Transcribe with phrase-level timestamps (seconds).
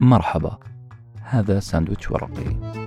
[0.00, 0.58] مرحبا.
[1.22, 2.80] هذا ساندويتش ورقي.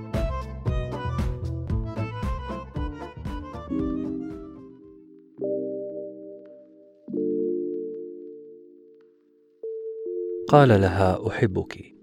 [10.48, 11.94] قال لها أحبك.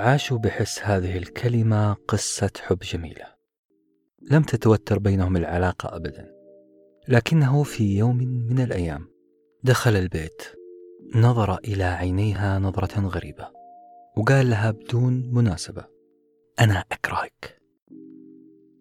[0.00, 3.26] عاشوا بحس هذه الكلمة قصة حب جميلة.
[4.30, 6.34] لم تتوتر بينهم العلاقة ابدا.
[7.08, 8.16] لكنه في يوم
[8.50, 9.08] من الأيام
[9.62, 10.42] دخل البيت
[11.14, 13.63] نظر إلى عينيها نظرة غريبة.
[14.16, 15.84] وقال لها بدون مناسبة
[16.60, 17.60] أنا أكرهك.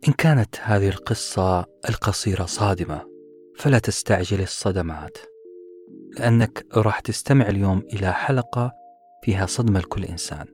[0.08, 3.02] إن كانت هذه القصة القصيرة صادمة
[3.58, 5.18] فلا تستعجل الصدمات
[6.18, 8.74] لأنك راح تستمع اليوم إلى حلقة
[9.24, 10.46] فيها صدمة لكل إنسان.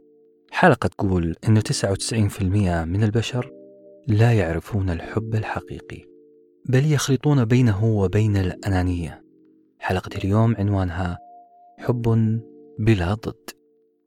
[0.51, 3.51] حلقة تقول انه 99% من البشر
[4.07, 6.05] لا يعرفون الحب الحقيقي
[6.65, 9.23] بل يخلطون بينه وبين الأنانية.
[9.79, 11.17] حلقة اليوم عنوانها
[11.77, 12.01] حب
[12.79, 13.58] بلا ضد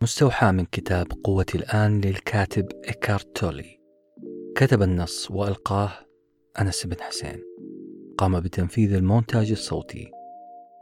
[0.02, 3.80] مستوحى من كتاب قوة الآن للكاتب إيكارت تولي.
[4.56, 5.92] كتب النص وألقاه
[6.60, 7.42] أنس بن حسين.
[8.18, 10.10] قام بتنفيذ المونتاج الصوتي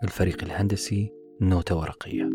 [0.05, 2.31] الفريق الهندسي نوتة ورقية.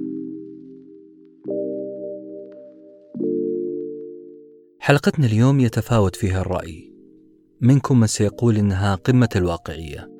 [4.79, 6.93] حلقتنا اليوم يتفاوت فيها الرأي.
[7.61, 10.11] منكم من سيقول إنها قمة الواقعية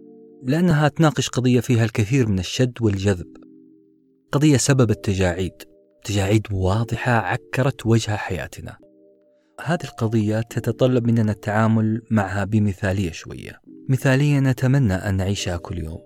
[0.43, 3.37] لأنها تناقش قضية فيها الكثير من الشد والجذب.
[4.31, 5.74] قضية سببت تجاعيد
[6.05, 8.77] تجاعيد واضحة عكرت وجه حياتنا.
[9.65, 13.59] هذه القضية تتطلب مننا التعامل معها بمثالية شوية.
[13.89, 15.99] مثالية نتمنى أن نعيشها كل يوم.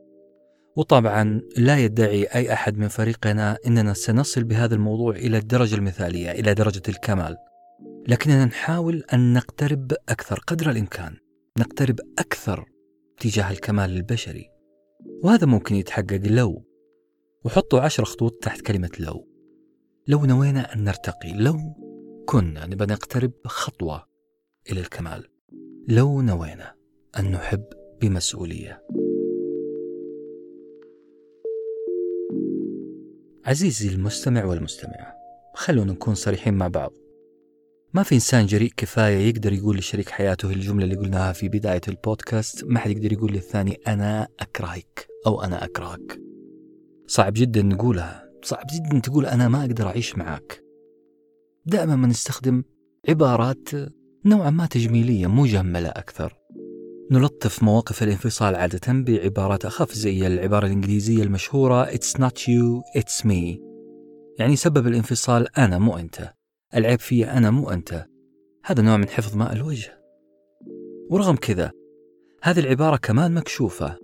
[0.78, 6.54] وطبعا لا يدعي أي أحد من فريقنا أننا سنصل بهذا الموضوع إلى الدرجة المثالية إلى
[6.54, 7.38] درجة الكمال.
[8.08, 11.16] لكننا نحاول أن نقترب أكثر قدر الإمكان.
[11.58, 12.66] نقترب أكثر
[13.20, 14.50] تجاه الكمال البشري.
[15.24, 16.66] وهذا ممكن يتحقق لو.
[17.46, 19.29] وحطوا عشر خطوط تحت كلمة لو.
[20.10, 21.58] لو نوينا أن نرتقي لو
[22.26, 24.06] كنا نبى نقترب خطوة
[24.72, 25.28] إلى الكمال
[25.88, 26.74] لو نوينا
[27.20, 27.64] أن نحب
[28.02, 28.84] بمسؤولية.
[33.46, 35.14] عزيزي المستمع والمستمعة
[35.56, 36.94] خلونا نكون صريحين مع بعض.
[37.94, 42.64] ما في إنسان جريء كفاية يقدر يقول لشريك حياته الجملة اللي قلناها في بداية البودكاست
[42.64, 46.22] ما حد يقدر يقول للثاني أنا أكرهك أو أنا أكرهك.
[47.08, 50.64] صعب جدا نقولها صعب جدا تقول أنا ما أقدر أعيش معك
[51.66, 52.64] دائما ما نستخدم
[53.10, 53.70] عبارات
[54.26, 56.40] نوعا ما تجميلية مجملة أكثر.
[57.12, 63.60] نلطف مواقف الانفصال عادة بعبارات أخف زي العبارة الإنجليزية المشهورة It's not you, it's me.
[64.40, 66.34] يعني سبب الانفصال أنا مو أنت.
[66.76, 68.06] العيب في أنا مو أنت.
[68.66, 70.02] هذا نوع من حفظ ماء الوجه.
[71.10, 71.72] ورغم كذا
[72.44, 73.98] هذه العبارة كمان مكشوفة.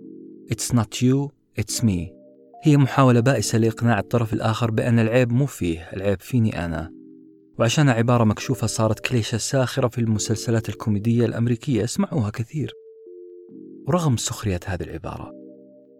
[0.52, 1.30] It's not you,
[1.60, 2.15] it's me.
[2.66, 6.92] هي محاولة بائسة لإقناع الطرف الآخر بأن العيب مو فيه العيب فيني أنا.
[7.58, 12.72] وعشان عبارة مكشوفة صارت كليشة ساخرة في المسلسلات الكوميدية الأمريكية اسمعوها كثير.
[13.88, 15.32] ورغم سخرية هذه العبارة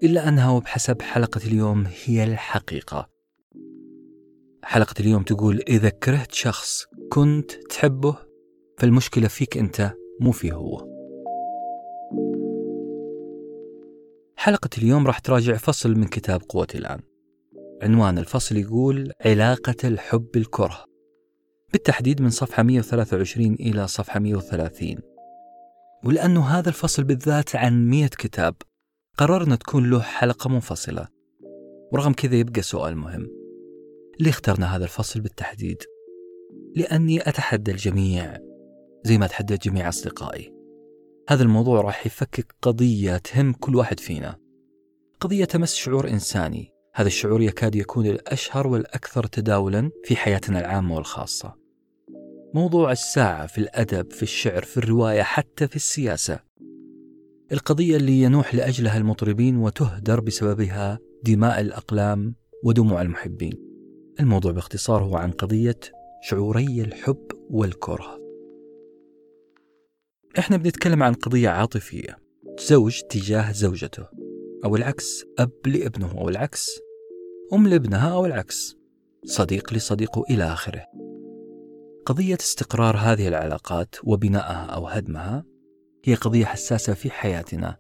[0.03, 3.09] إلا أنها وبحسب حلقة اليوم هي الحقيقة.
[4.65, 8.17] حلقة اليوم تقول إذا كرهت شخص كنت تحبه
[8.79, 10.96] فالمشكلة فيك أنت مو فيه هو.
[14.47, 17.01] حلقة اليوم راح تراجع فصل من كتاب قوة الآن.
[17.83, 20.85] عنوان الفصل يقول علاقة الحب بالكره
[21.73, 24.97] بالتحديد من صفحة 123 إلى صفحة 130
[26.05, 28.55] ولأنه هذا الفصل بالذات عن 100 كتاب
[29.19, 31.09] قررنا تكون له حلقة منفصلة.
[31.93, 33.27] ورغم كذا يبقى سؤال مهم.
[34.21, 35.83] ليه اخترنا هذا الفصل بالتحديد؟
[36.77, 38.37] لأني أتحدى الجميع
[39.05, 40.56] زي ما أتحدى جميع أصدقائي.
[41.29, 44.37] هذا الموضوع راح يفكك قضية تهم كل واحد فينا.
[45.21, 46.73] قضية تمس شعور إنساني.
[46.95, 51.55] هذا الشعور يكاد يكون الأشهر والأكثر تداولا في حياتنا العامة والخاصة.
[52.55, 56.41] موضوع الساعة في الأدب في الشعر في الرواية حتى في السياسة.
[57.53, 63.53] القضية اللي ينوح لأجلها المطربين وتهدر بسببها دماء الأقلام ودموع المحبين.
[64.21, 65.81] الموضوع باختصار هو عن قضية
[66.23, 68.26] شعوري الحب والكره.
[70.39, 72.19] إحنا بنتكلم عن قضية عاطفية
[72.69, 74.07] زوج تجاه زوجته
[74.65, 76.71] أو العكس أب لابنه أو العكس
[77.53, 78.77] أم لابنها أو العكس
[79.25, 80.85] صديق لصديقه إلى آخره.
[82.07, 85.45] قضية استقرار هذه العلاقات وبنائها أو هدمها
[86.05, 87.77] هي قضية حساسة في حياتنا.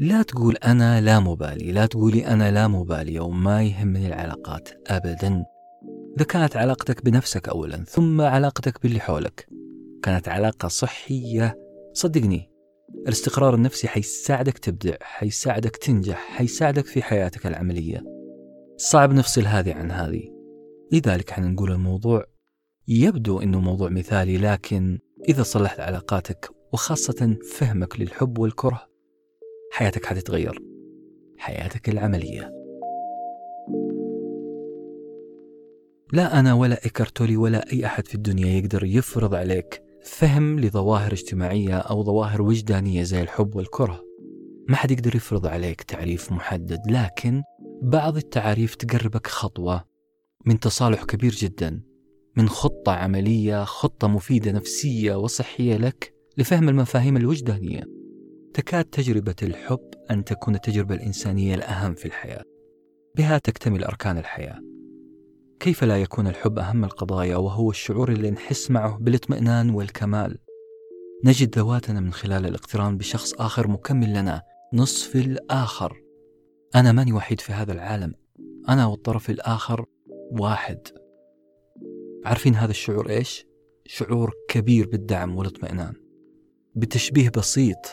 [0.00, 5.44] لا تقول أنا لا مبالي لا تقولي أنا لا مبالية وما يهمني العلاقات أبدا.
[6.16, 9.55] إذا كانت علاقتك بنفسك أولا ثم علاقتك باللي حولك
[10.02, 11.58] كانت علاقة صحية.
[11.92, 12.50] صدقني
[13.06, 18.04] الاستقرار النفسي حيساعدك تبدع حيساعدك تنجح حيساعدك في حياتك العملية.
[18.76, 20.22] صعب نفصل هذه عن هذه.
[20.92, 22.24] لذلك إحنا نقول الموضوع
[22.88, 24.98] يبدو إنه موضوع مثالي لكن
[25.28, 28.86] إذا صلحت علاقاتك وخاصة فهمك للحب والكره
[29.72, 30.58] حياتك حتتغير.
[31.38, 32.52] حياتك العملية.
[36.12, 41.78] لا أنا ولا إيكارتولي ولا أي أحد في الدنيا يقدر يفرض عليك فهم لظواهر اجتماعية
[41.78, 44.04] أو ظواهر وجدانية زي الحب والكره.
[44.68, 47.42] ما حد يقدر يفرض عليك تعريف محدد لكن
[47.82, 49.84] بعض التعاريف تقربك خطوة
[50.44, 51.82] من تصالح كبير جدا
[52.36, 57.82] من خطة عملية خطة مفيدة نفسية وصحية لك لفهم المفاهيم الوجدانية.
[58.54, 62.42] تكاد تجربة الحب أن تكون التجربة الإنسانية الأهم في الحياة.
[63.16, 64.75] بها تكتمل أركان الحياة.
[65.60, 70.38] كيف لا يكون الحب أهم القضايا وهو الشعور اللي نحس معه بالاطمئنان والكمال؟
[71.24, 74.42] نجد ذواتنا من خلال الاقتران بشخص آخر مكمل لنا
[74.72, 76.02] نصف الآخر.
[76.74, 78.14] أنا ماني وحيد في هذا العالم.
[78.68, 79.86] أنا والطرف الآخر
[80.30, 80.88] واحد.
[82.24, 83.46] عارفين هذا الشعور إيش؟
[83.86, 85.94] شعور كبير بالدعم والاطمئنان.
[86.74, 87.86] بتشبيه بسيط.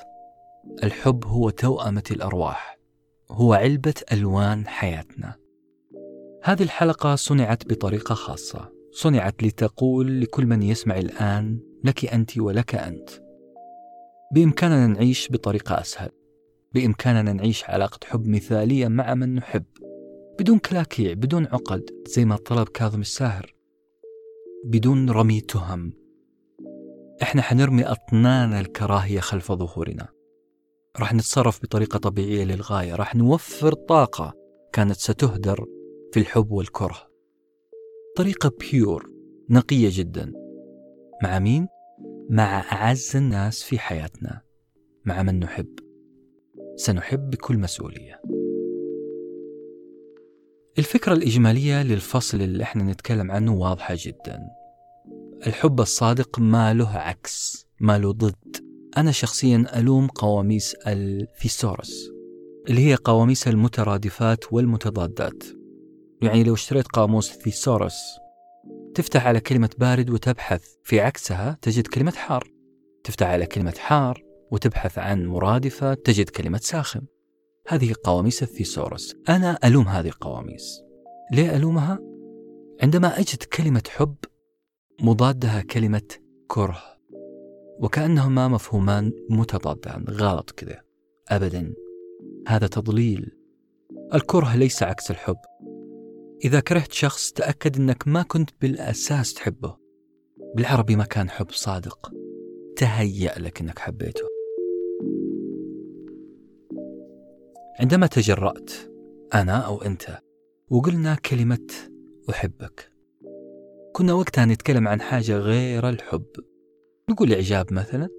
[0.83, 2.77] الحب هو توأمة الأرواح.
[3.31, 5.43] هو علبة ألوان حياتنا.
[6.45, 8.72] هذه الحلقة صنعت بطريقة خاصة.
[8.92, 13.10] صنعت لتقول لكل من يسمع الآن لك أنت ولك أنت.
[14.34, 16.10] بإمكاننا نعيش بطريقة أسهل.
[16.74, 19.63] بإمكاننا نعيش علاقة حب مثالية مع من نحب.
[20.40, 23.56] بدون كلاكيع بدون عقد زي ما طلب كاظم الساهر.
[24.66, 25.94] بدون رمي تهم.
[27.22, 30.07] إحنا حنرمي أطنان الكراهية خلف ظهورنا.
[31.00, 32.96] راح نتصرف بطريقة طبيعية للغاية.
[32.96, 34.34] راح نوفر طاقة
[34.74, 35.66] كانت ستهدر
[36.13, 36.98] في الحب والكره.
[38.18, 39.10] طريقة بيور
[39.50, 40.33] نقية جدا.
[41.24, 41.68] مع مين؟
[42.30, 44.42] مع أعز الناس في حياتنا.
[45.06, 45.80] مع من نحب.
[46.75, 48.21] سنحب بكل مسؤولية.
[50.77, 54.39] الفكرة الإجمالية للفصل اللي إحنا نتكلم عنه واضحة جدا.
[55.48, 58.57] الحب الصادق ما له عكس ما له ضد.
[58.98, 62.12] أنا شخصيا ألوم قواميس الثيسورس
[62.69, 65.62] اللي هي قواميس المترادفات والمتضادات.
[66.24, 68.19] يعني لو اشتريت قاموس thesaurus
[68.96, 70.66] تفتح على كلمة بارد وتبحث.
[70.84, 72.52] في عكسها تجد كلمة حار.
[73.04, 77.02] تفتح على كلمة حار وتبحث عن مرادفة تجد كلمة ساخن.
[77.68, 80.81] هذه قواميس ال thesaurus أنا ألوم هذه القواميس.
[81.31, 82.00] ليه ألومها؟
[82.81, 84.16] عندما أجد كلمة حب
[85.02, 86.08] مضادها كلمة
[86.48, 86.84] كره.
[87.80, 90.06] وكأنهما مفهومان متضادان.
[90.10, 90.81] غلط كذا
[91.30, 91.74] أبدا.
[92.48, 93.31] هذا تضليل.
[94.14, 95.38] الكره ليس عكس الحب.
[96.45, 99.77] إذا كرهت شخص تأكد أنك ما كنت بالأساس تحبه.
[100.56, 102.12] بالعربي ما كان حب صادق.
[102.77, 104.24] تهيأ لك أنك حبيته.
[107.80, 108.71] عندما تجرأت
[109.33, 110.19] أنا أو أنت
[110.69, 111.68] وقلنا كلمة
[112.30, 112.91] أحبك.
[113.94, 116.25] كنا وقتها نتكلم عن حاجة غير الحب.
[117.09, 118.09] نقول إعجاب مثلا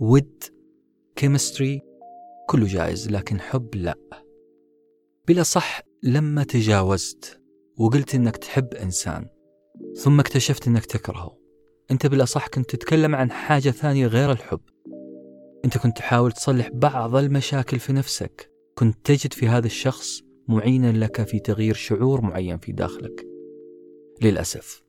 [0.00, 0.44] ود
[1.16, 1.80] كيمستري
[2.48, 3.94] كله جائز لكن حب لا.
[5.28, 7.37] بلا صح لما تجاوزت
[7.78, 9.26] وقلت إنك تحب إنسان
[9.96, 11.38] ثم اكتشفت إنك تكرهه.
[11.90, 14.60] أنت بالأصح كنت تتكلم عن حاجة ثانية غير الحب.
[15.64, 18.52] أنت كنت تحاول تصلح بعض المشاكل في نفسك.
[18.74, 23.26] كنت تجد في هذا الشخص معينا لك في تغيير شعور معين في داخلك.
[24.22, 24.82] للأسف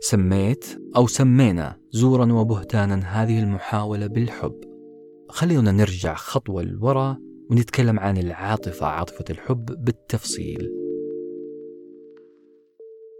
[0.00, 0.64] سميت
[0.96, 4.60] أو سمينا زورا وبهتانا هذه المحاولة بالحب.
[5.28, 7.18] خلينا نرجع خطوة لورا
[7.50, 10.87] ونتكلم عن العاطفة عاطفة الحب بالتفصيل.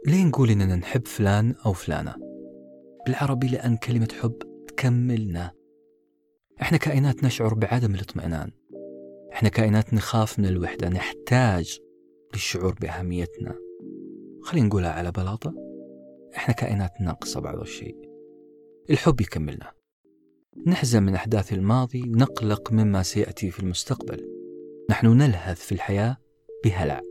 [0.06, 2.14] ليه نقول إننا نحب فلان أو فلانة؟
[3.06, 4.38] بالعربي لأن كلمة حب
[4.68, 5.52] تكملنا.
[6.62, 8.50] إحنا كائنات نشعر بعدم الاطمئنان.
[9.32, 10.88] إحنا كائنات نخاف من الوحدة.
[10.88, 11.78] نحتاج
[12.34, 13.54] للشعور بأهميتنا.
[14.42, 15.54] خلينا نقولها على بلاطة.
[16.36, 17.96] إحنا كائنات ناقصة بعض الشيء.
[18.90, 19.72] الحب يكملنا.
[20.66, 22.02] نحزن من أحداث الماضي.
[22.06, 24.28] نقلق مما سيأتي في المستقبل.
[24.90, 26.16] نحن نلهث في الحياة
[26.64, 27.02] بهلع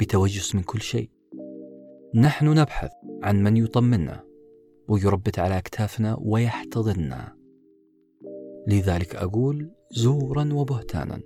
[0.00, 1.15] بتوجس من كل شيء.
[2.16, 2.90] نحن نبحث
[3.22, 4.24] عن من يطمنا
[4.88, 7.36] ويربت على أكتافنا ويحتضننا.
[8.68, 11.20] لذلك أقول زورا وبهتانا.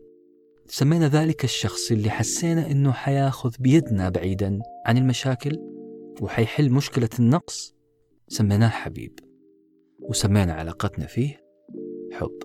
[0.66, 5.58] سمينا ذلك الشخص اللي حسينا أنه حياخذ بيدنا بعيدا عن المشاكل
[6.20, 7.74] وحيحل مشكلة النقص.
[8.28, 9.18] سميناه حبيب
[10.00, 11.40] وسمينا علاقتنا فيه
[12.12, 12.38] حب.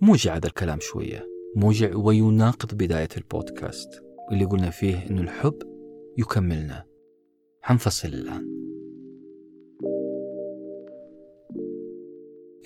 [0.00, 5.58] موجع هذا الكلام شوية موجع ويناقض بداية البودكاست اللي قلنا فيه أنه الحب
[6.18, 6.93] يكملنا.
[7.66, 8.54] حنفصل الآن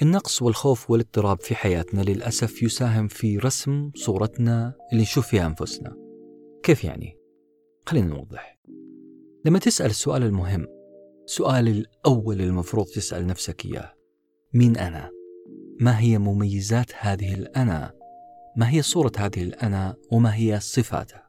[0.03, 5.97] النقص والخوف والاضطراب في حياتنا للأسف يساهم في رسم صورتنا اللي نشوف فيها أنفسنا
[6.63, 7.19] كيف يعني؟
[7.87, 8.59] خلينا نوضح
[9.45, 10.67] لما تسأل السؤال المهم
[11.25, 13.95] السؤال الأول المفروض تسأل نفسك إياه
[14.55, 15.11] مين أنا؟
[15.81, 17.93] ما هي مميزات هذه الأنا؟
[18.57, 21.28] ما هي صورة هذه الأنا وما هي صفاتها؟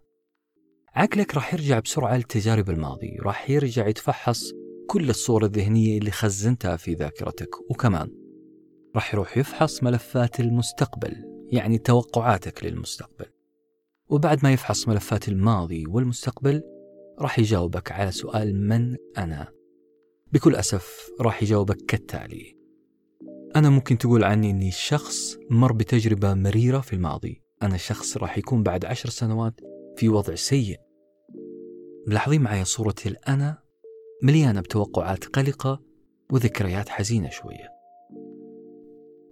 [0.99, 4.51] عقلك راح يرجع بسرعة لتجارب الماضي راح يرجع يتفحص
[4.87, 8.11] كل الصور الذهنية اللي خزنتها في ذاكرتك وكمان
[8.95, 11.15] راح يروح يفحص ملفات المستقبل
[11.51, 13.25] يعني توقعاتك للمستقبل.
[14.09, 16.63] وبعد ما يفحص ملفات الماضي والمستقبل
[17.19, 19.47] راح يجاوبك على سؤال من أنا.
[20.33, 22.57] بكل أسف راح يجاوبك كالتالي.
[23.55, 27.43] أنا ممكن تقول عني أني شخص مر بتجربة مريرة في الماضي.
[27.63, 29.59] أنا شخص راح يكون بعد عشر سنوات
[29.97, 30.88] في وضع سيء.
[32.09, 33.57] ملاحظين معي صورة الأنا
[34.23, 35.81] مليانة بتوقعات قلقة
[36.31, 37.69] وذكريات حزينة شوية.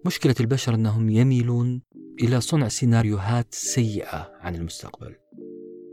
[0.06, 1.82] مشكلة البشر أنهم يميلون
[2.22, 5.16] إلى صنع سيناريوهات سيئة عن المستقبل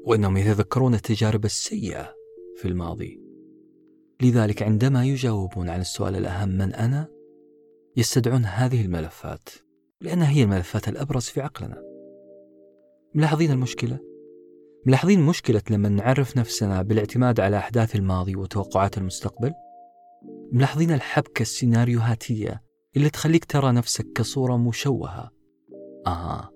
[0.04, 2.14] وأنهم يتذكرون التجارب السيئة
[2.56, 3.20] في الماضي.
[4.22, 7.08] لذلك عندما يجاوبون عن السؤال الأهم من أنا
[7.96, 9.48] يستدعون هذه الملفات
[10.00, 11.82] لأنها هي الملفات الأبرز في عقلنا.
[13.14, 14.13] ملاحظين المشكلة؟
[14.86, 19.52] ملاحظين مشكلة لما نعرف نفسنا بالاعتماد على أحداث الماضي وتوقعات المستقبل؟
[20.52, 22.62] ملاحظين الحبكة السيناريوهاتية
[22.96, 25.30] اللي تخليك ترى نفسك كصورة مشوهة.
[26.06, 26.50] آه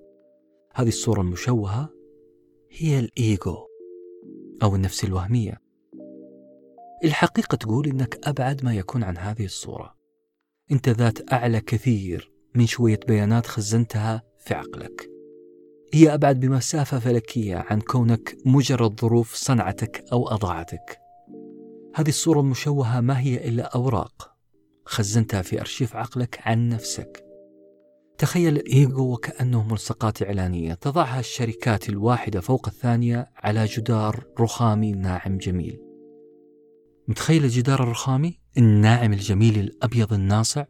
[0.75, 1.89] هذه الصورة المشوهة
[2.71, 3.57] هي الإيجو
[4.63, 5.61] أو النفس الوهمية.
[7.05, 9.95] الحقيقة تقول إنك أبعد ما يكون عن هذه الصورة.
[10.73, 15.18] أنت ذات أعلى كثير من شوية بيانات خزنتها في عقلك.
[15.93, 20.99] هي أبعد بمسافة فلكية عن كونك مجرد ظروف صنعتك أو أضاعتك.
[21.95, 24.35] هذه الصورة المشوهة ما هي إلا أوراق
[24.85, 27.25] خزنتها في أرشيف عقلك عن نفسك.
[28.19, 35.81] تخيل الإيجو وكأنه ملصقات إعلانية تضعها الشركات الواحدة فوق الثانية على جدار رخامي ناعم جميل.
[37.09, 40.65] متخيل الجدار الرخامي؟ الناعم الجميل الأبيض الناصع؟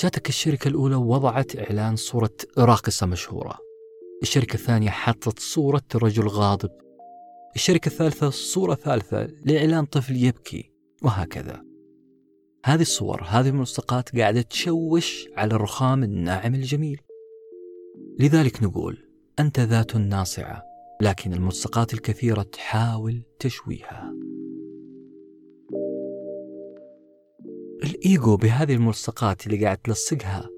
[0.00, 3.67] جاتك الشركة الأولى ووضعت إعلان صورة راقصة مشهورة.
[4.22, 6.70] الشركة الثانية حطت صورة رجل غاضب.
[7.56, 10.72] الشركة الثالثة صورة ثالثة لإعلان طفل يبكي
[11.02, 11.64] وهكذا.
[12.64, 17.00] هذه الصور هذه الملصقات قاعدة تشوش على الرخام الناعم الجميل.
[18.18, 18.98] لذلك نقول
[19.38, 20.62] أنت ذات ناصعة
[21.02, 24.14] لكن الملصقات الكثيرة تحاول تشويها.
[27.84, 30.48] الإيجو بهذه الملصقات اللي قاعد تلصقها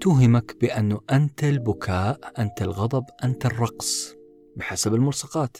[0.00, 4.14] توهمك بأنه أنت البكاء أنت الغضب أنت الرقص
[4.56, 5.56] بحسب الملصقات.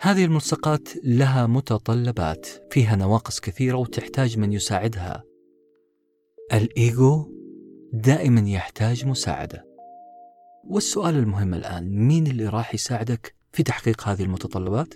[0.00, 5.24] هذه الملصقات لها متطلبات فيها نواقص كثيرة وتحتاج من يساعدها.
[6.52, 7.32] الإيجو
[7.92, 9.66] دائما يحتاج مساعدة.
[10.64, 14.94] والسؤال المهم الآن مين اللي راح يساعدك في تحقيق هذه المتطلبات؟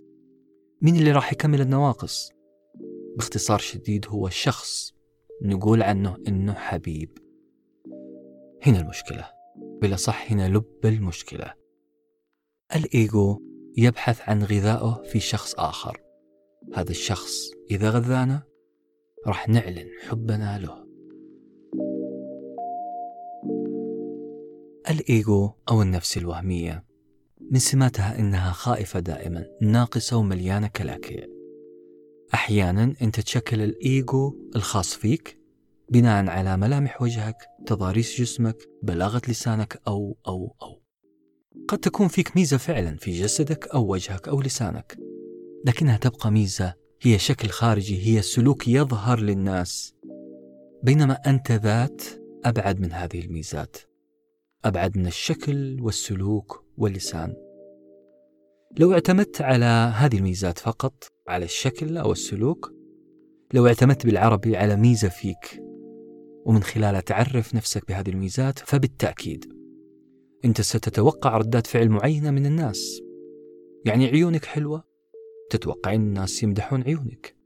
[0.83, 2.31] مين اللي راح يكمل النواقص؟
[3.17, 4.93] باختصار شديد هو الشخص
[5.43, 7.24] نقول عنه إنه حبيب.
[8.67, 9.29] هنا المشكلة.
[9.57, 11.55] بلا صح هنا لب المشكلة.
[12.77, 13.41] الإيجو
[13.77, 16.01] يبحث عن غذائه في شخص آخر.
[16.75, 18.43] هذا الشخص إذا غذانا
[19.27, 20.85] راح نعلن حبنا له.
[24.91, 26.85] الإيجو أو النفس الوهمية
[27.51, 31.27] من سماتها إنها خائفة دائما ناقصة ومليانة كلاكيع.
[32.35, 35.44] أحيانا أنت تشكل الإيجو الخاص فيك
[35.89, 37.37] بناء على ملامح وجهك
[37.67, 40.83] تضاريس جسمك بلاغة لسانك أو أو أو.
[41.69, 44.97] قد تكون فيك ميزة فعلا في جسدك أو وجهك أو لسانك.
[45.65, 49.95] لكنها تبقى ميزة هي شكل خارجي هي سلوك يظهر للناس.
[50.83, 52.03] بينما أنت ذات
[52.45, 53.77] أبعد من هذه الميزات.
[54.65, 57.35] أبعد من الشكل والسلوك واللسان.
[58.79, 62.75] لو اعتمدت على هذه الميزات فقط على الشكل أو السلوك
[63.55, 65.64] لو اعتمدت بالعربي على ميزة فيك
[66.45, 69.55] ومن خلالها تعرف نفسك بهذه الميزات فبالتأكيد
[70.45, 73.01] أنت ستتوقع ردات فعل معينة من الناس.
[73.85, 74.85] يعني عيونك حلوة
[75.51, 77.37] تتوقع أن الناس يمدحون عيونك.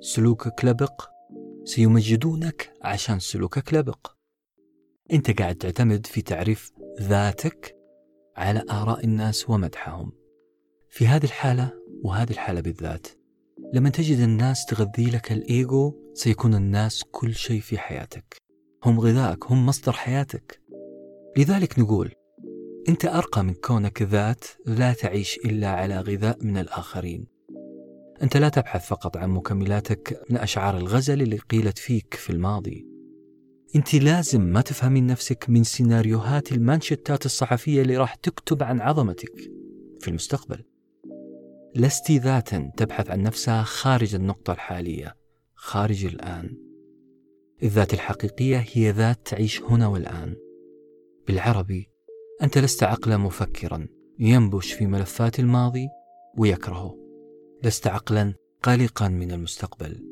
[0.00, 1.04] سلوكك لبق
[1.64, 4.12] سيمجدونك عشان سلوكك لبق.
[5.12, 7.76] أنت قاعد تعتمد في تعريف ذاتك
[8.36, 10.12] على آراء الناس ومدحهم.
[10.90, 11.72] في هذه الحالة
[12.02, 13.06] وهذه الحالة بالذات
[13.74, 18.36] لما تجد الناس تغذي لك الإيجو سيكون الناس كل شيء في حياتك.
[18.84, 20.60] هم غذائك هم مصدر حياتك.
[21.36, 22.12] لذلك نقول
[22.88, 27.26] أنت أرقى من كونك ذات لا تعيش إلا على غذاء من الآخرين.
[28.22, 32.86] أنت لا تبحث فقط عن مكملاتك من أشعار الغزل اللي قيلت فيك في الماضي.
[33.76, 39.38] أنت لازم ما تفهمين نفسك من سيناريوهات المانشتات الصحفية اللي راح تكتب عن عظمتك
[40.00, 40.64] في المستقبل.
[41.76, 45.16] لست ذاتا تبحث عن نفسها خارج النقطة الحالية
[45.54, 46.56] خارج الآن.
[47.62, 50.36] الذات الحقيقية هي ذات تعيش هنا والآن.
[51.26, 51.90] بالعربي
[52.42, 53.88] أنت لست عقلا مفكرا
[54.18, 55.88] ينبش في ملفات الماضي
[56.38, 56.98] ويكرهه.
[57.64, 60.04] لست عقلا قلقا من المستقبل.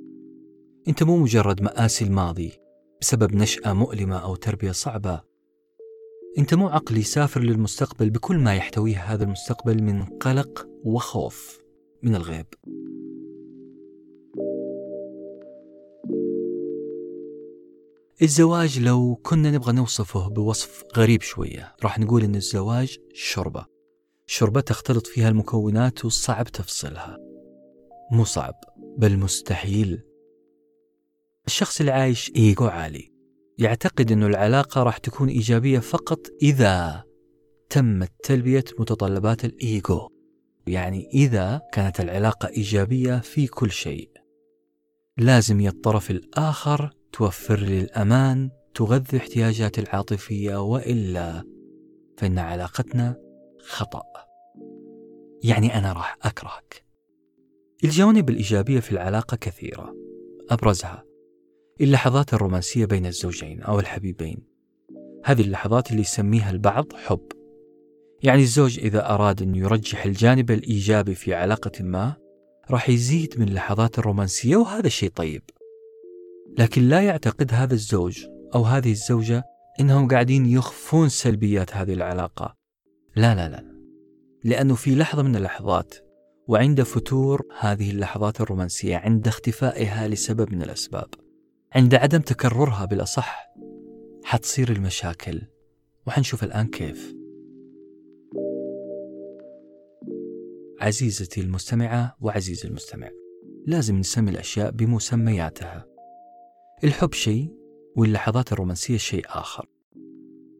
[0.88, 2.52] أنت مو مجرد مآسي الماضي
[3.00, 5.22] بسبب نشأة مؤلمة أو تربية صعبة.
[6.38, 11.62] أنت مو عقل يسافر للمستقبل بكل ما يحتويه هذا المستقبل من قلق وخوف
[12.02, 12.46] من الغيب.
[18.22, 23.66] الزواج لو كنا نبغى نوصفه بوصف غريب شوية راح نقول إن الزواج شوربة
[24.26, 27.18] شوربة تختلط فيها المكونات وصعب تفصلها
[28.12, 28.54] مو صعب
[28.98, 30.02] بل مستحيل.
[31.46, 33.11] الشخص اللي عايش إيجو عالي.
[33.58, 37.04] يعتقد أن العلاقة راح تكون إيجابية فقط إذا
[37.70, 40.08] تمت تلبية متطلبات الإيجو.
[40.66, 44.10] يعني إذا كانت العلاقة إيجابية في كل شيء.
[45.18, 51.44] لازم يا الطرف الآخر توفر لي الأمان تغذي احتياجاتي العاطفية وإلا
[52.18, 53.16] فإن علاقتنا
[53.60, 54.02] خطأ.
[55.42, 56.84] يعني أنا راح أكرهك.
[57.84, 59.94] الجوانب الإيجابية في العلاقة كثيرة.
[60.50, 61.11] أبرزها
[61.84, 64.38] اللحظات الرومانسية بين الزوجين أو الحبيبين.
[65.24, 67.26] هذه اللحظات اللي يسميها البعض حب.
[68.22, 72.16] يعني الزوج إذا أراد أن يرجح الجانب الإيجابي في علاقة ما
[72.70, 75.42] راح يزيد من اللحظات الرومانسية وهذا شيء طيب.
[76.58, 78.24] لكن لا يعتقد هذا الزوج
[78.54, 79.44] أو هذه الزوجة
[79.80, 82.56] إنهم قاعدين يخفون سلبيات هذه العلاقة.
[83.16, 83.72] لا لا لا.
[84.44, 85.94] لأنه في لحظة من اللحظات
[86.48, 91.08] وعند فتور هذه اللحظات الرومانسية عند اختفائها لسبب من الأسباب.
[91.74, 93.54] عند عدم تكررها بالأصح
[94.24, 95.42] حتصير المشاكل.
[96.06, 97.14] وحنشوف الآن كيف.
[100.80, 103.10] عزيزتي المستمعة وعزيزي المستمع
[103.66, 105.86] لازم نسمي الأشياء بمسمياتها.
[106.84, 107.54] الحب شيء
[107.96, 109.66] واللحظات الرومانسية شيء آخر.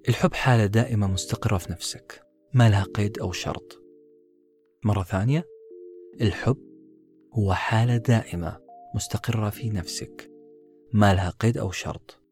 [0.08, 2.22] الحب حالة دائمة مستقرة في نفسك
[2.54, 3.82] ما لها قيد أو شرط.
[4.84, 5.44] مرة ثانية
[6.20, 6.58] الحب
[7.32, 8.60] هو حالة دائمة
[8.94, 10.31] مستقرة في نفسك.
[10.92, 12.22] ما لها قيد أو شرط.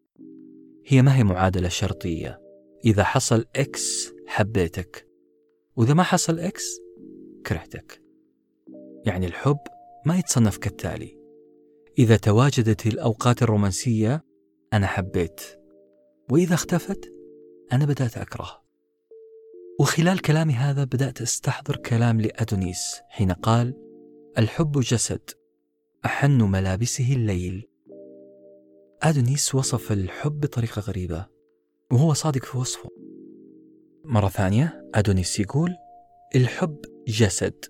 [0.86, 2.40] هي ما هي معادلة شرطية؟
[2.84, 5.06] إذا حصل إكس حبيتك.
[5.76, 6.80] وإذا ما حصل إكس
[7.46, 8.02] كرهتك.
[9.06, 9.58] يعني الحب
[10.06, 11.20] ما يتصنف كالتالي.
[11.98, 14.24] إذا تواجدت الأوقات الرومانسية
[14.72, 15.40] أنا حبيت.
[16.30, 17.12] وإذا اختفت
[17.72, 18.60] أنا بدأت أكره.
[19.80, 23.74] وخلال كلامي هذا بدأت أستحضر كلام لأدونيس حين قال
[24.38, 25.30] الحب جسد
[26.04, 27.69] أحن ملابسه الليل.
[29.02, 31.26] أدونيس وصف الحب بطريقة غريبة
[31.92, 32.88] وهو صادق في وصفه.
[34.04, 35.76] مرة ثانية أدونيس يقول
[36.34, 36.76] الحب
[37.08, 37.64] جسد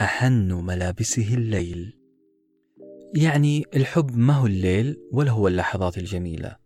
[0.00, 1.98] أحن ملابسه الليل.
[3.14, 6.56] يعني الحب ما هو الليل ولا هو اللحظات الجميلة.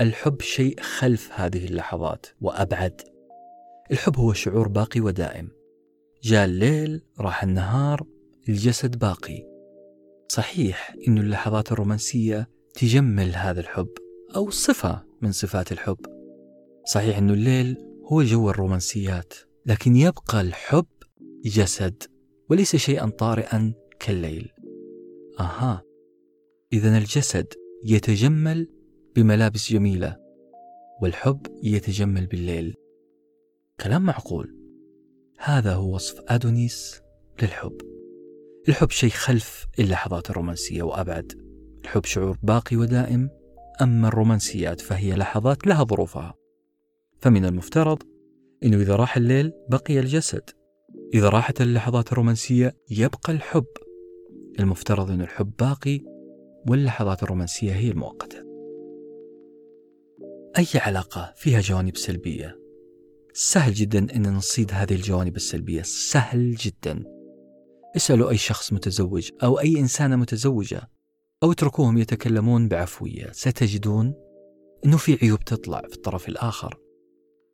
[0.00, 3.00] الحب شيء خلف هذه اللحظات وأبعد.
[3.90, 5.48] الحب هو شعور باقي ودائم.
[6.22, 8.06] جاء الليل راح النهار
[8.48, 9.46] الجسد باقي.
[10.28, 13.88] صحيح أن اللحظات الرومانسية تجمل هذا الحب
[14.36, 15.98] أو صفة من صفات الحب.
[16.86, 17.76] صحيح أن الليل
[18.12, 19.34] هو جو الرومانسيات
[19.66, 20.86] لكن يبقى الحب
[21.44, 22.02] جسد
[22.50, 24.52] وليس شيئا طارئا كالليل.
[25.40, 25.82] أها
[26.72, 27.46] إذا الجسد
[27.84, 28.68] يتجمل
[29.16, 30.16] بملابس جميلة
[31.02, 32.74] والحب يتجمل بالليل.
[33.80, 34.56] كلام معقول.
[35.38, 37.00] هذا هو وصف أدونيس
[37.42, 37.80] للحب.
[38.68, 41.43] الحب شيء خلف اللحظات الرومانسية وأبعد.
[41.84, 43.30] الحب شعور باقي ودائم
[43.82, 46.34] أما الرومانسيات فهي لحظات لها ظروفها.
[47.18, 48.02] فمن المفترض
[48.64, 50.50] أنه إذا راح الليل بقي الجسد.
[51.14, 53.66] إذا راحت اللحظات الرومانسية يبقى الحب.
[54.60, 56.00] المفترض أن الحب باقي
[56.68, 58.38] واللحظات الرومانسية هي المؤقتة.
[60.58, 62.58] أي علاقة فيها جوانب سلبية؟
[63.32, 65.82] سهل جدا أن نصيد هذه الجوانب السلبية.
[65.82, 67.04] سهل جدا.
[67.96, 70.93] اسألوا أي شخص متزوج أو أي إنسانة متزوجة.
[71.44, 73.32] أو اتركوهم يتكلمون بعفوية.
[73.32, 74.14] ستجدون
[74.84, 76.78] أنه في عيوب تطلع في الطرف الآخر.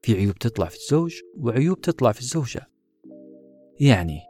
[0.03, 2.71] في عيوب تطلع في الزوج وعيوب تطلع في الزوجة.
[3.81, 4.21] يعني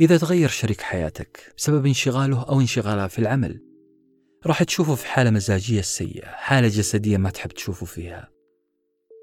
[0.00, 3.62] إذا تغير شريك حياتك بسبب انشغاله أو انشغالها في العمل
[4.46, 8.28] راح تشوفه في حالة مزاجية سيئة حالة جسدية ما تحب تشوفه فيها.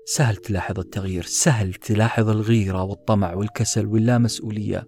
[0.05, 4.87] سهل تلاحظ التغيير سهل تلاحظ الغيرة والطمع والكسل واللامسؤولية.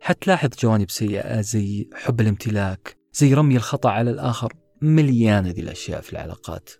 [0.00, 6.12] حتلاحظ جوانب سيئة زي حب الامتلاك زي رمي الخطأ على الآخر مليانة ذي الأشياء في
[6.12, 6.70] العلاقات.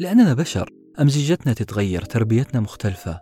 [0.00, 0.70] لأننا بشر
[1.00, 3.20] أمزجتنا تتغير تربيتنا مختلفة.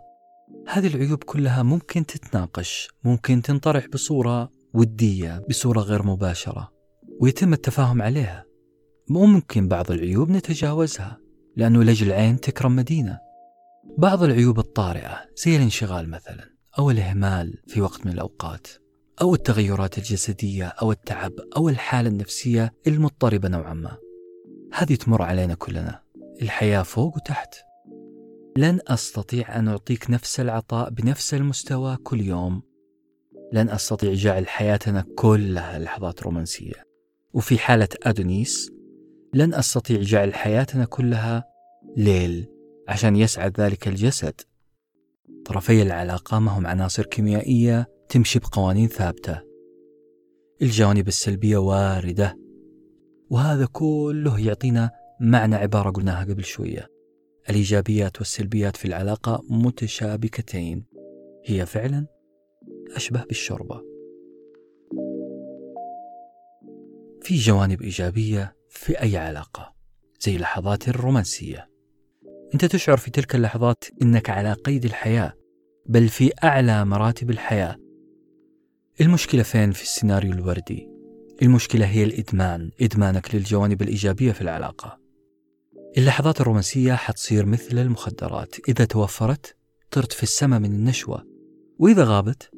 [0.67, 6.71] هذه العيوب كلها ممكن تتناقش ممكن تنطرح بصورة ودية بصورة غير مباشرة
[7.21, 8.45] ويتم التفاهم عليها.
[9.09, 11.17] ممكن بعض العيوب نتجاوزها
[11.55, 13.19] لأنه لجل العين تكرم مدينة.
[13.97, 16.49] بعض العيوب الطارئة زي الانشغال مثلا
[16.79, 18.67] أو الإهمال في وقت من الأوقات.
[19.21, 23.97] أو التغيرات الجسدية أو التعب أو الحالة النفسية المضطربة نوعا ما.
[24.73, 26.01] هذه تمر علينا كلنا.
[26.41, 27.55] الحياة فوق وتحت.
[28.57, 32.61] لن أستطيع أن أعطيك نفس العطاء بنفس المستوى كل يوم.
[33.53, 36.85] لن أستطيع جعل حياتنا كلها لحظات رومانسية.
[37.33, 38.71] وفي حالة أدونيس
[39.33, 41.45] لن أستطيع جعل حياتنا كلها
[41.97, 42.47] ليل
[42.87, 44.41] عشان يسعد ذلك الجسد.
[45.45, 49.41] طرفي العلاقة ما هم عناصر كيميائية تمشي بقوانين ثابتة.
[50.61, 52.37] الجوانب السلبية واردة.
[53.29, 56.87] وهذا كله يعطينا معنى عبارة قلناها قبل شوية.
[57.49, 60.85] الإيجابيات والسلبيات في العلاقة متشابكتين.
[61.45, 62.07] هي فعلا
[62.95, 63.81] أشبه بالشوربة.
[67.21, 69.73] في جوانب إيجابية في أي علاقة
[70.19, 71.69] زي اللحظات الرومانسية.
[72.53, 75.33] أنت تشعر في تلك اللحظات أنك على قيد الحياة
[75.85, 77.90] بل في أعلى مراتب الحياة.
[79.01, 80.89] المشكلة فين في السيناريو الوردي؟
[81.41, 84.99] المشكلة هي الإدمان إدمانك للجوانب الإيجابية في العلاقة.
[85.97, 88.55] اللحظات الرومانسية حتصير مثل المخدرات.
[88.69, 89.55] إذا توفرت
[89.91, 91.27] طرت في السماء من النشوة.
[91.79, 92.49] وإذا غابت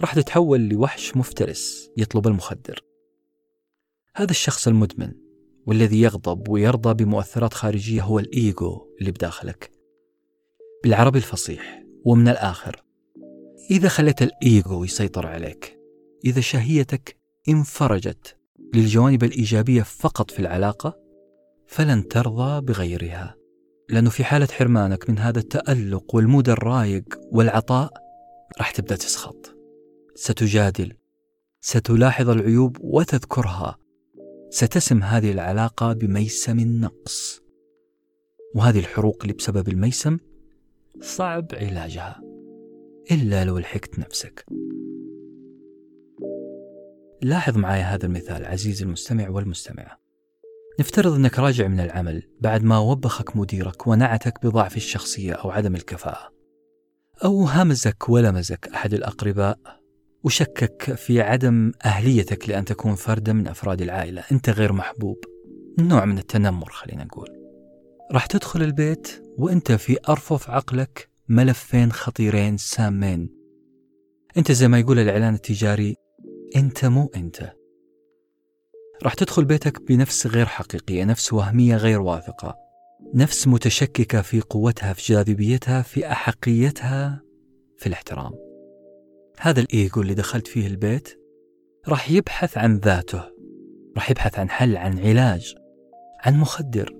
[0.00, 2.80] راح تتحول لوحش مفترس يطلب المخدر.
[4.16, 5.12] هذا الشخص المدمن
[5.66, 9.70] والذي يغضب ويرضى بمؤثرات خارجية هو الإيجو اللي بداخلك.
[10.82, 12.84] بالعربي الفصيح ومن الآخر
[13.70, 15.78] إذا خليت الإيجو يسيطر عليك
[16.24, 17.16] إذا شهيتك
[17.48, 18.36] انفرجت
[18.74, 20.98] للجوانب الإيجابية فقط في العلاقة
[21.66, 23.34] فلن ترضى بغيرها.
[23.88, 27.92] لأنه في حالة حرمانك من هذا التألق وال mood الرايق والعطاء
[28.58, 29.56] راح تبدأ تسخط.
[30.14, 30.96] ستجادل
[31.60, 33.78] ستلاحظ العيوب وتذكرها.
[34.50, 37.40] ستسم هذه العلاقة بميسم النقص.
[38.54, 40.18] وهذه الحروق اللي بسبب الميسم
[41.00, 42.33] صعب علاجها.
[43.10, 44.46] إلا لو لحقت نفسك.
[47.22, 50.00] لاحظ معي هذا المثال عزيزي المستمع والمستمعة.
[50.80, 56.32] نفترض أنك راجع من العمل بعد ما وبخك مديرك ونعتك بضعف الشخصية أو عدم الكفاءة.
[57.24, 59.58] أو همزك ولمزك أحد الأقرباء
[60.24, 64.24] وشكك في عدم أهليتك لأن تكون فردا من أفراد العائلة.
[64.32, 65.24] أنت غير محبوب.
[65.78, 67.28] نوع من التنمر خلينا نقول.
[68.12, 73.30] راح تدخل البيت وأنت في أرفف عقلك ملفين خطيرين سامين.
[74.36, 75.96] أنت زي ما يقول الإعلان التجاري
[76.56, 77.52] أنت مو أنت.
[79.02, 82.56] راح تدخل بيتك بنفس غير حقيقية نفس وهمية غير واثقة
[83.14, 87.22] نفس متشككة في قوتها في جاذبيتها في أحقيتها
[87.78, 88.32] في الاحترام.
[89.38, 91.20] هذا الإيجو اللي دخلت فيه البيت
[91.88, 93.22] راح يبحث عن ذاته
[93.96, 95.54] راح يبحث عن حل عن علاج
[96.20, 96.96] عن مخدر.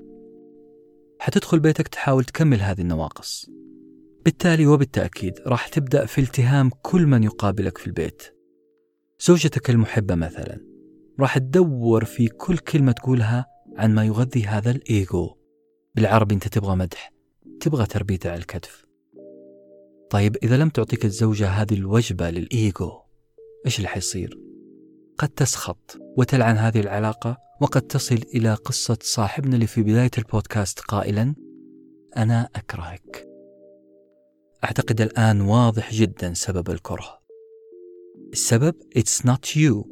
[1.21, 3.51] حتدخل بيتك تحاول تكمل هذه النواقص.
[4.25, 8.23] بالتالي وبالتأكيد راح تبدأ في التهام كل من يقابلك في البيت.
[9.21, 10.61] زوجتك المحبة مثلا
[11.21, 15.35] راح تدور في كل كلمة تقولها عن ما يغذي هذا الإيجو
[15.95, 17.13] بالعربي أنت تبغى مدح
[17.61, 18.85] تبغى تربيته على الكتف.
[20.11, 22.91] طيب إذا لم تعطيك الزوجة هذه الوجبة للإيجو
[23.67, 24.41] إيش اللي حيصير؟
[25.19, 31.35] قد تسخط وتلعن هذه العلاقة وقد تصل إلى قصة صاحبنا اللي في بداية البودكاست قائلا
[32.17, 33.34] أنا أكرهك.
[34.65, 37.21] أعتقد الآن واضح جدا سبب الكره.
[38.33, 39.85] السبب It's not you.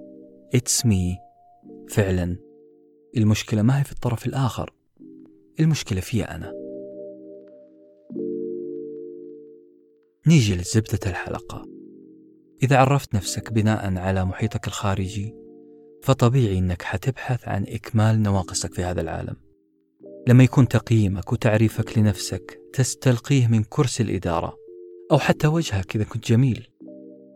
[0.56, 1.18] It's me.
[1.88, 2.36] فعلا.
[3.16, 4.70] المشكلة ما هي في الطرف الآخر.
[5.60, 6.52] المشكلة في أنا.
[10.26, 11.68] نيجي لزبدة الحلقة.
[12.62, 15.34] إذا عرفت نفسك بناء على محيطك الخارجي
[16.02, 19.36] فطبيعي أنك حتبحث عن إكمال نواقصك في هذا العالم.
[20.28, 24.61] لما يكون تقييمك وتعريفك لنفسك تستلقيه من كرسي الإدارة.
[25.12, 26.68] أو حتى وجهك إذا كنت جميل.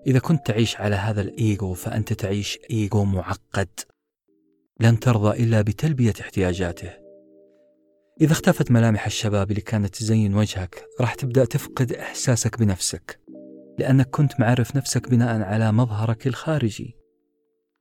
[0.06, 3.68] إذا كنت تعيش على هذا الإيجو فأنت تعيش إيجو معقد.
[4.80, 6.90] لن ترضى إلا بتلبية احتياجاته.
[8.20, 13.20] إذا اختفت ملامح الشباب اللي كانت تزين وجهك راح تبدأ تفقد إحساسك بنفسك
[13.78, 16.96] لأنك كنت معرف نفسك بناء على مظهرك الخارجي.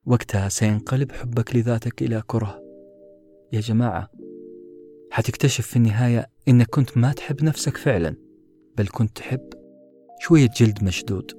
[0.05, 2.61] وقتها سينقلب حبك لذاتك إلى كره.
[3.53, 4.11] يا جماعة
[5.11, 8.15] حتكتشف في النهاية إنك كنت ما تحب نفسك فعلا
[8.77, 9.54] بل كنت تحب
[10.25, 11.31] شوية جلد مشدود.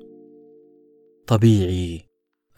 [1.27, 2.09] طبيعي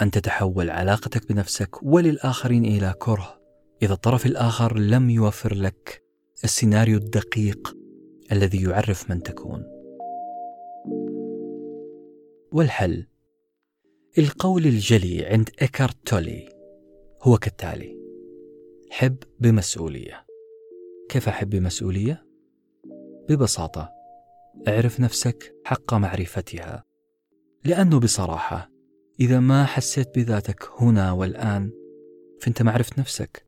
[0.00, 3.40] أن تتحول علاقتك بنفسك وللآخرين إلى كره
[3.82, 6.04] إذا الطرف الآخر لم يوفر لك
[6.44, 7.76] السيناريو الدقيق
[8.32, 9.64] الذي يعرف من تكون.
[12.52, 13.06] والحل
[14.18, 16.48] القول الجلي عند إيكارت تولي
[17.22, 17.96] هو كالتالي
[18.90, 20.26] حب بمسؤولية.
[21.08, 22.24] كيف أحب بمسؤولية؟
[23.28, 23.97] ببساطة
[24.68, 26.84] اعرف نفسك حق معرفتها.
[27.64, 28.70] لأنه بصراحة
[29.20, 31.70] إذا ما حسيت بذاتك هنا والآن
[32.40, 33.46] فأنت ما عرفت نفسك.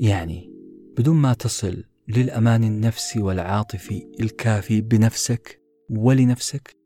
[0.00, 0.52] يعني
[0.98, 6.76] بدون ما تصل للأمان النفسي والعاطفي الكافي بنفسك ولنفسك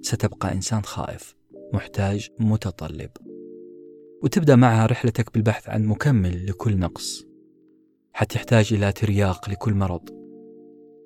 [0.00, 1.36] ستبقى إنسان خائف
[1.72, 3.10] محتاج متطلب.
[4.22, 7.26] وتبدأ معها رحلتك بالبحث عن مكمل لكل نقص.
[8.12, 10.21] حتحتاج إلى ترياق لكل مرض.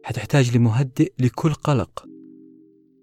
[0.07, 2.05] حتحتاج لمهدئ لكل قلق.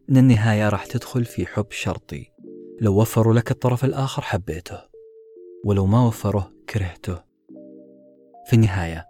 [0.10, 2.32] من النهاية راح تدخل في حب شرطي.
[2.82, 4.78] لو وفروا لك الطرف الآخر حبيته.
[5.66, 7.24] ولو ما وفره كرهته.
[8.48, 9.08] في النهاية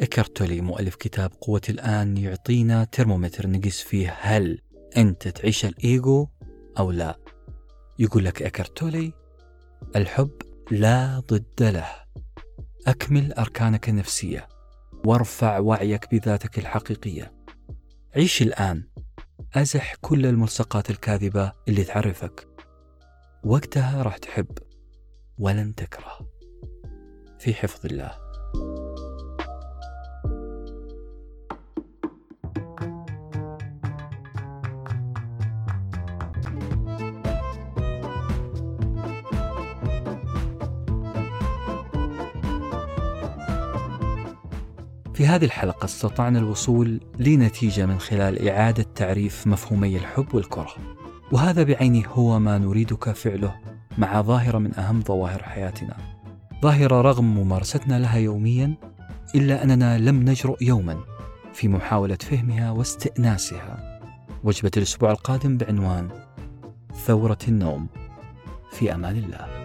[0.00, 4.58] إكرتولي مؤلف كتاب قوة الآن يعطينا ترمومتر نقيس فيه هل
[4.96, 6.28] أنت تعيش الإيجو
[6.78, 7.18] أو لا.
[7.98, 9.12] يقول لك إكرتولي
[9.96, 11.88] الحب لا ضد له.
[12.86, 14.55] أكمل أركانك النفسية.
[15.04, 17.32] وارفع وعيك بذاتك الحقيقية.
[18.16, 18.84] عيش الآن.
[19.54, 22.48] أزح كل الملصقات الكاذبة اللي تعرفك.
[23.44, 24.58] وقتها راح تحب
[25.38, 26.30] ولن تكره.
[27.38, 28.25] في حفظ الله.
[45.26, 50.74] في هذه الحلقة استطعنا الوصول لنتيجة من خلال إعادة تعريف مفهومي الحب والكره.
[51.32, 53.54] وهذا بعينه هو ما نريدك فعله
[53.98, 55.96] مع ظاهرة من أهم ظواهر حياتنا.
[56.62, 58.74] ظاهرة رغم ممارستنا لها يوميا
[59.34, 60.98] إلا أننا لم نجرؤ يوما
[61.52, 64.00] في محاولة فهمها واستئناسها.
[64.44, 66.08] وجبة الأسبوع القادم بعنوان
[67.06, 67.86] ثورة النوم.
[68.70, 69.55] في أمان الله.